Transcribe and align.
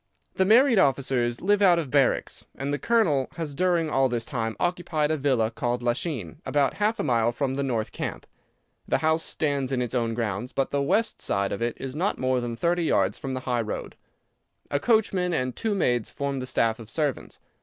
The 0.33 0.45
married 0.45 0.79
officers 0.79 1.41
live 1.41 1.61
out 1.61 1.77
of 1.77 1.91
barracks, 1.91 2.43
and 2.55 2.73
the 2.73 2.79
Colonel 2.79 3.27
has 3.35 3.53
during 3.53 3.87
all 3.87 4.09
this 4.09 4.25
time 4.25 4.55
occupied 4.59 5.11
a 5.11 5.15
villa 5.17 5.51
called 5.51 5.83
Lachine, 5.83 6.37
about 6.43 6.77
half 6.81 6.99
a 6.99 7.03
mile 7.03 7.31
from 7.31 7.53
the 7.53 7.61
north 7.61 7.91
camp. 7.91 8.25
The 8.87 8.97
house 8.97 9.21
stands 9.21 9.71
in 9.71 9.79
its 9.79 9.93
own 9.93 10.15
grounds, 10.15 10.53
but 10.53 10.71
the 10.71 10.81
west 10.81 11.21
side 11.21 11.51
of 11.51 11.61
it 11.61 11.77
is 11.79 11.95
not 11.95 12.17
more 12.17 12.41
than 12.41 12.55
thirty 12.55 12.85
yards 12.85 13.19
from 13.19 13.33
the 13.33 13.41
high 13.41 13.61
road. 13.61 13.95
A 14.71 14.79
coachman 14.79 15.33
and 15.35 15.55
two 15.55 15.75
maids 15.75 16.09
form 16.09 16.39
the 16.39 16.47
staff 16.47 16.79
of 16.79 16.89
servants. 16.89 17.37